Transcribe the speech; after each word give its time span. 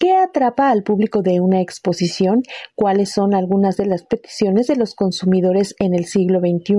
¿Qué 0.00 0.16
atrapa 0.16 0.70
al 0.70 0.84
público 0.84 1.22
de 1.22 1.40
una 1.40 1.60
exposición? 1.60 2.42
¿Cuáles 2.76 3.10
son 3.10 3.34
algunas 3.34 3.76
de 3.76 3.86
las 3.86 4.04
peticiones 4.04 4.68
de 4.68 4.76
los 4.76 4.94
consumidores 4.94 5.74
en 5.80 5.92
el 5.92 6.04
siglo 6.04 6.38
XXI? 6.38 6.76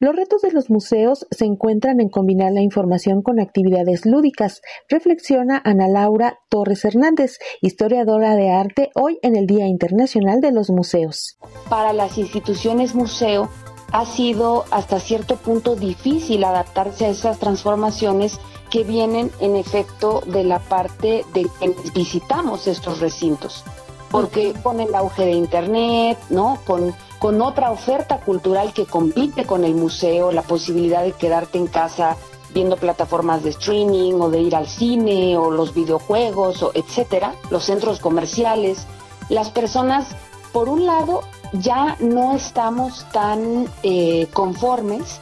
Los 0.00 0.14
retos 0.14 0.42
de 0.42 0.52
los 0.52 0.68
museos 0.68 1.26
se 1.30 1.46
encuentran 1.46 1.98
en 1.98 2.10
combinar 2.10 2.52
la 2.52 2.60
información 2.60 3.22
con 3.22 3.40
actividades 3.40 4.04
lúdicas, 4.04 4.60
reflexiona 4.90 5.62
Ana 5.64 5.88
Laura 5.88 6.40
Torres 6.50 6.84
Hernández, 6.84 7.38
historiadora 7.62 8.36
de 8.36 8.50
arte, 8.50 8.90
hoy 8.94 9.18
en 9.22 9.36
el 9.36 9.46
Día 9.46 9.66
Internacional 9.66 10.42
de 10.42 10.52
los 10.52 10.68
Museos. 10.68 11.38
Para 11.70 11.94
las 11.94 12.18
instituciones 12.18 12.94
museo 12.94 13.48
ha 13.92 14.04
sido 14.04 14.66
hasta 14.70 15.00
cierto 15.00 15.36
punto 15.36 15.74
difícil 15.74 16.44
adaptarse 16.44 17.06
a 17.06 17.08
esas 17.08 17.38
transformaciones 17.38 18.38
que 18.70 18.84
vienen 18.84 19.30
en 19.40 19.56
efecto 19.56 20.22
de 20.26 20.44
la 20.44 20.58
parte 20.58 21.24
de 21.32 21.48
que 21.60 21.74
visitamos 21.94 22.66
estos 22.66 23.00
recintos. 23.00 23.64
Porque 24.10 24.54
con 24.62 24.80
el 24.80 24.94
auge 24.94 25.24
de 25.24 25.32
Internet, 25.32 26.18
¿no? 26.30 26.58
Con, 26.66 26.94
con 27.18 27.42
otra 27.42 27.70
oferta 27.70 28.20
cultural 28.20 28.72
que 28.72 28.86
compite 28.86 29.44
con 29.44 29.64
el 29.64 29.74
museo, 29.74 30.32
la 30.32 30.42
posibilidad 30.42 31.02
de 31.02 31.12
quedarte 31.12 31.58
en 31.58 31.66
casa 31.66 32.16
viendo 32.54 32.76
plataformas 32.76 33.42
de 33.42 33.50
streaming 33.50 34.14
o 34.14 34.30
de 34.30 34.40
ir 34.40 34.56
al 34.56 34.66
cine 34.66 35.36
o 35.36 35.50
los 35.50 35.74
videojuegos 35.74 36.62
o 36.62 36.70
etcétera, 36.74 37.34
los 37.50 37.64
centros 37.64 38.00
comerciales, 38.00 38.86
las 39.28 39.50
personas, 39.50 40.08
por 40.52 40.68
un 40.68 40.86
lado, 40.86 41.22
ya 41.52 41.96
no 42.00 42.34
estamos 42.34 43.06
tan 43.12 43.68
eh, 43.82 44.28
conformes 44.32 45.20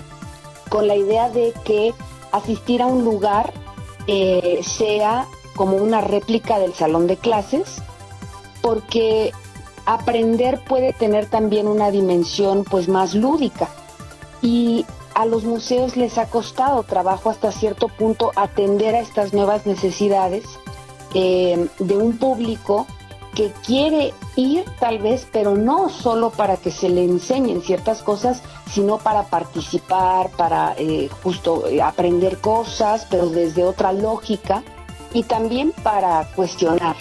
con 0.69 0.87
la 0.87 0.97
idea 0.97 1.29
de 1.31 1.53
que 1.65 1.95
asistir 2.37 2.83
a 2.83 2.87
un 2.87 3.05
lugar 3.05 3.53
eh, 4.07 4.61
sea 4.63 5.27
como 5.55 5.77
una 5.77 6.01
réplica 6.01 6.59
del 6.59 6.75
salón 6.75 7.07
de 7.07 7.17
clases, 7.17 7.83
porque 8.63 9.33
aprender 9.87 10.61
puede 10.65 10.93
tener 10.93 11.27
también 11.27 11.67
una 11.67 11.91
dimensión 11.91 12.65
pues 12.65 12.89
más 12.89 13.15
lúdica. 13.15 13.69
Y 14.43 14.85
a 15.15 15.25
los 15.25 15.45
museos 15.45 15.97
les 15.97 16.19
ha 16.19 16.27
costado 16.27 16.83
trabajo 16.83 17.31
hasta 17.31 17.51
cierto 17.51 17.89
punto 17.89 18.33
atender 18.37 18.95
a 18.95 19.01
estas 19.01 19.33
nuevas 19.33 19.65
necesidades 19.65 20.45
eh, 21.15 21.69
de 21.79 21.97
un 21.97 22.19
público 22.19 22.87
que 23.37 23.53
quiere 23.65 24.15
ir 24.35 24.65
tal 24.81 24.99
vez, 24.99 25.29
pero 25.31 25.55
no 25.55 25.91
solo 25.91 26.31
para 26.31 26.57
que 26.57 26.73
se 26.73 26.89
le 26.89 27.05
enseñen 27.05 27.63
ciertas 27.63 28.03
cosas, 28.03 28.43
sino 28.73 28.97
para 28.99 29.25
participar, 29.25 30.31
para 30.31 30.75
eh, 30.79 31.11
justo 31.23 31.69
eh, 31.69 31.83
aprender 31.83 32.39
cosas, 32.39 33.07
pero 33.11 33.29
desde 33.29 33.63
otra 33.63 33.93
lógica, 33.93 34.65
y 35.13 35.23
también 35.23 35.73
para 35.83 36.27
cuestionar 36.35 36.97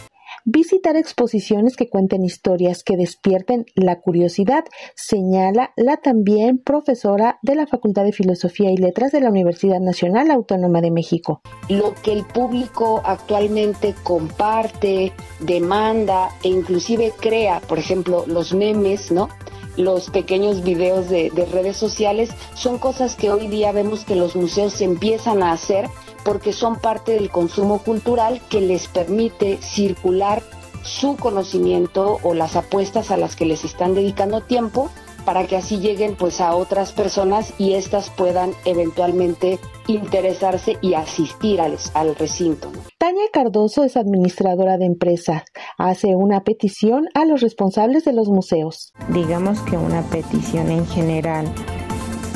visitar 0.45 0.95
exposiciones 0.95 1.75
que 1.75 1.89
cuenten 1.89 2.23
historias 2.23 2.83
que 2.83 2.95
despierten 2.95 3.65
la 3.73 3.99
curiosidad, 3.99 4.63
señala 4.95 5.73
la 5.75 5.97
también 5.97 6.59
profesora 6.59 7.39
de 7.41 7.55
la 7.55 7.67
Facultad 7.67 8.03
de 8.03 8.13
Filosofía 8.13 8.71
y 8.71 8.77
Letras 8.77 9.11
de 9.11 9.21
la 9.21 9.29
Universidad 9.29 9.79
Nacional 9.79 10.29
Autónoma 10.31 10.81
de 10.81 10.91
México. 10.91 11.41
Lo 11.67 11.95
que 11.95 12.13
el 12.13 12.23
público 12.25 13.01
actualmente 13.03 13.95
comparte, 14.03 15.11
demanda 15.39 16.29
e 16.43 16.49
inclusive 16.49 17.11
crea, 17.19 17.59
por 17.61 17.79
ejemplo, 17.79 18.25
los 18.27 18.53
memes, 18.53 19.11
¿no? 19.11 19.29
los 19.77 20.09
pequeños 20.09 20.63
videos 20.63 21.09
de, 21.09 21.31
de, 21.31 21.45
redes 21.45 21.75
sociales 21.75 22.29
son 22.53 22.77
cosas 22.77 23.15
que 23.15 23.29
hoy 23.29 23.47
día 23.47 23.73
vemos 23.73 24.05
que 24.05 24.15
los 24.15 24.33
museos 24.35 24.79
empiezan 24.79 25.43
a 25.43 25.51
hacer 25.51 25.89
porque 26.25 26.51
son 26.51 26.75
parte 26.75 27.13
del 27.13 27.29
consumo 27.29 27.77
cultural 27.79 28.41
que 28.49 28.59
les 28.59 28.87
permite 28.87 29.57
circular 29.61 30.43
su 30.83 31.15
conocimiento 31.15 32.19
o 32.23 32.33
las 32.33 32.57
apuestas 32.57 33.11
a 33.11 33.17
las 33.17 33.37
que 33.37 33.45
les 33.45 33.63
están 33.63 33.93
dedicando 33.93 34.41
tiempo 34.41 34.89
para 35.23 35.47
que 35.47 35.55
así 35.55 35.79
lleguen 35.79 36.15
pues 36.15 36.39
a 36.39 36.55
otras 36.55 36.91
personas 36.91 37.53
y 37.57 37.73
éstas 37.73 38.11
puedan 38.11 38.51
eventualmente 38.63 39.59
interesarse 39.87 40.77
y 40.81 40.93
asistir 40.93 41.59
al, 41.61 41.77
al 41.93 42.15
recinto. 42.15 42.71
Tania 42.99 43.25
Cardoso 43.33 43.83
es 43.83 43.97
administradora 43.97 44.77
de 44.77 44.85
empresa. 44.85 45.43
Hace 45.77 46.15
una 46.15 46.43
petición 46.43 47.05
a 47.15 47.25
los 47.25 47.41
responsables 47.41 48.05
de 48.05 48.13
los 48.13 48.29
museos. 48.29 48.93
Digamos 49.09 49.59
que 49.61 49.77
una 49.77 50.03
petición 50.03 50.69
en 50.69 50.85
general 50.87 51.51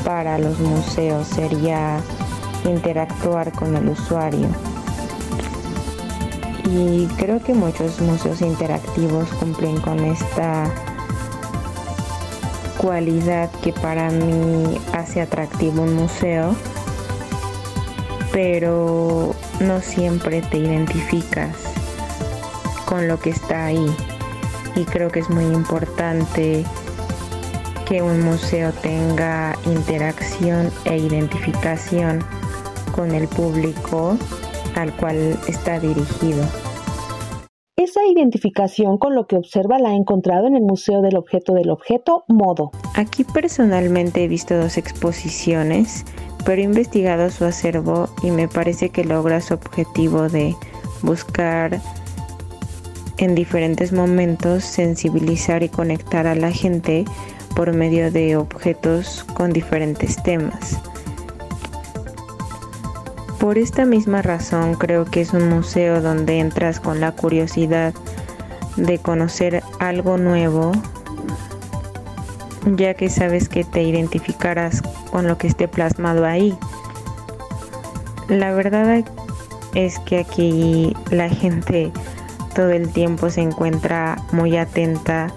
para 0.04 0.40
los 0.40 0.60
museos 0.60 1.28
sería 1.28 2.02
interactuar 2.66 3.52
con 3.52 3.76
el 3.76 3.90
usuario. 3.90 4.48
Y 6.66 7.08
creo 7.18 7.42
que 7.42 7.54
muchos 7.54 8.00
museos 8.02 8.42
interactivos 8.42 9.28
cumplen 9.40 9.80
con 9.82 10.00
esta 10.06 10.72
cualidad 12.78 13.50
que 13.64 13.74
para 13.74 14.10
mí 14.10 14.80
hace 14.94 15.22
atractivo 15.22 15.84
un 15.84 15.96
museo, 15.96 16.56
pero 18.32 19.36
no 19.60 19.82
siempre 19.82 20.42
te 20.42 20.58
identificas 20.58 21.58
con 22.86 23.08
lo 23.08 23.20
que 23.20 23.32
está 23.32 23.66
ahí. 23.66 23.96
Y 24.76 24.86
creo 24.86 25.10
que 25.10 25.20
es 25.20 25.30
muy 25.30 25.46
importante 25.46 26.64
que 27.86 28.02
un 28.04 28.22
museo 28.22 28.72
tenga 28.72 29.56
interacción 29.66 30.72
e 30.86 30.98
identificación 30.98 32.24
con 32.92 33.14
el 33.14 33.28
público 33.28 34.18
al 34.76 34.96
cual 34.96 35.38
está 35.48 35.80
dirigido. 35.80 36.44
Esa 37.76 38.06
identificación 38.06 38.98
con 38.98 39.16
lo 39.16 39.26
que 39.26 39.38
observa 39.38 39.80
la 39.80 39.92
ha 39.92 39.96
encontrado 39.96 40.48
en 40.48 40.56
el 40.56 40.64
Museo 40.64 41.02
del 41.02 41.16
Objeto 41.16 41.54
del 41.54 41.70
Objeto 41.70 42.26
Modo. 42.28 42.72
Aquí 42.96 43.24
personalmente 43.24 44.24
he 44.24 44.28
visto 44.28 44.58
dos 44.58 44.78
exposiciones, 44.78 46.04
pero 46.46 46.62
he 46.62 46.66
investigado 46.66 47.30
su 47.30 47.46
acervo 47.46 48.10
y 48.22 48.32
me 48.32 48.50
parece 48.50 48.90
que 48.90 49.06
logra 49.06 49.40
su 49.40 49.54
objetivo 49.54 50.28
de 50.28 50.56
buscar 51.04 51.80
en 53.18 53.36
diferentes 53.36 53.94
momentos 53.94 54.66
sensibilizar 54.66 55.64
y 55.64 55.70
conectar 55.70 56.28
a 56.28 56.36
la 56.36 56.52
gente 56.52 57.06
por 57.56 57.74
medio 57.74 58.12
de 58.12 58.36
objetos 58.36 59.26
con 59.36 59.52
diferentes 59.52 60.22
temas. 60.24 60.80
Por 63.40 63.58
esta 63.58 63.86
misma 63.86 64.22
razón 64.22 64.76
creo 64.76 65.06
que 65.06 65.22
es 65.22 65.32
un 65.32 65.48
museo 65.48 66.02
donde 66.02 66.40
entras 66.40 66.82
con 66.82 67.00
la 67.00 67.14
curiosidad 67.14 67.94
de 68.76 69.00
conocer 69.00 69.64
algo 69.80 70.18
nuevo, 70.18 70.74
ya 72.66 72.94
que 72.96 73.10
sabes 73.10 73.48
que 73.48 73.64
te 73.64 73.82
identificarás 73.82 74.82
con 75.10 75.26
lo 75.26 75.38
que 75.38 75.48
esté 75.48 75.70
plasmado 75.70 76.26
ahí. 76.26 76.58
La 78.28 78.52
verdad 78.52 79.06
es 79.74 80.00
que 80.00 80.20
aquí 80.20 80.96
la 81.10 81.30
gente 81.30 81.94
todo 82.54 82.72
el 82.72 82.90
tiempo 82.92 83.30
se 83.30 83.42
encuentra 83.42 84.22
muy 84.34 84.58
atenta, 84.58 85.28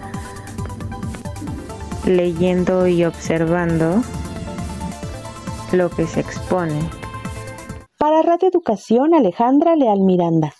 leyendo 2.04 2.88
y 2.88 3.04
observando 3.04 4.02
lo 5.70 5.88
que 5.88 6.06
se 6.08 6.18
expone. 6.18 7.01
Para 8.02 8.20
Radio 8.20 8.48
Educación, 8.48 9.14
Alejandra 9.14 9.76
Leal 9.76 10.00
Miranda. 10.00 10.50